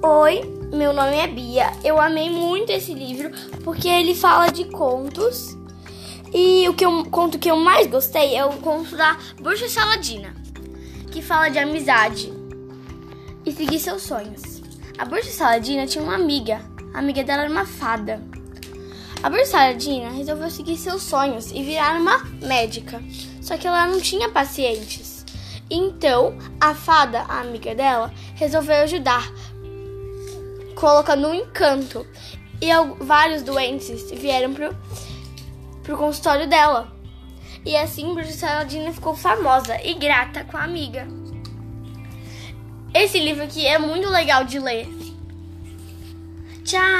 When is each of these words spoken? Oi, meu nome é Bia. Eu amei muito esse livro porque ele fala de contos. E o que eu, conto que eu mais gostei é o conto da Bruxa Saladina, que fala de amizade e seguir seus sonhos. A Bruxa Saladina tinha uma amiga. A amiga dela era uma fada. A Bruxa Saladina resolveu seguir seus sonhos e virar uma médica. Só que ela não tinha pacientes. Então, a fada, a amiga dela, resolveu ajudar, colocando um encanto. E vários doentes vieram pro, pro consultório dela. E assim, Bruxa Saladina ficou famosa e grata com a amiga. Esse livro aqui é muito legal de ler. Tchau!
Oi, 0.00 0.42
meu 0.72 0.92
nome 0.92 1.16
é 1.16 1.26
Bia. 1.26 1.72
Eu 1.82 2.00
amei 2.00 2.30
muito 2.30 2.70
esse 2.70 2.94
livro 2.94 3.32
porque 3.64 3.88
ele 3.88 4.14
fala 4.14 4.48
de 4.48 4.64
contos. 4.66 5.56
E 6.32 6.68
o 6.68 6.74
que 6.74 6.86
eu, 6.86 7.04
conto 7.06 7.36
que 7.36 7.50
eu 7.50 7.56
mais 7.56 7.88
gostei 7.88 8.36
é 8.36 8.44
o 8.44 8.52
conto 8.58 8.96
da 8.96 9.18
Bruxa 9.40 9.68
Saladina, 9.68 10.36
que 11.10 11.20
fala 11.20 11.48
de 11.48 11.58
amizade 11.58 12.32
e 13.44 13.50
seguir 13.50 13.80
seus 13.80 14.02
sonhos. 14.02 14.62
A 14.96 15.04
Bruxa 15.04 15.30
Saladina 15.30 15.84
tinha 15.84 16.04
uma 16.04 16.14
amiga. 16.14 16.60
A 16.94 17.00
amiga 17.00 17.24
dela 17.24 17.42
era 17.42 17.50
uma 17.50 17.66
fada. 17.66 18.22
A 19.20 19.28
Bruxa 19.28 19.46
Saladina 19.46 20.10
resolveu 20.10 20.48
seguir 20.48 20.76
seus 20.76 21.02
sonhos 21.02 21.50
e 21.50 21.60
virar 21.64 22.00
uma 22.00 22.22
médica. 22.40 23.02
Só 23.42 23.56
que 23.56 23.66
ela 23.66 23.88
não 23.88 24.00
tinha 24.00 24.28
pacientes. 24.28 25.18
Então, 25.70 26.38
a 26.60 26.74
fada, 26.74 27.22
a 27.22 27.40
amiga 27.40 27.74
dela, 27.74 28.12
resolveu 28.36 28.76
ajudar, 28.76 29.30
colocando 30.78 31.28
um 31.28 31.34
encanto. 31.34 32.06
E 32.60 32.68
vários 33.00 33.42
doentes 33.42 34.10
vieram 34.10 34.52
pro, 34.52 34.76
pro 35.82 35.96
consultório 35.96 36.48
dela. 36.48 36.92
E 37.64 37.76
assim, 37.76 38.14
Bruxa 38.14 38.32
Saladina 38.32 38.92
ficou 38.92 39.14
famosa 39.14 39.80
e 39.84 39.94
grata 39.94 40.44
com 40.44 40.56
a 40.56 40.64
amiga. 40.64 41.06
Esse 42.94 43.18
livro 43.18 43.44
aqui 43.44 43.66
é 43.66 43.78
muito 43.78 44.08
legal 44.08 44.44
de 44.44 44.58
ler. 44.58 44.88
Tchau! 46.64 46.97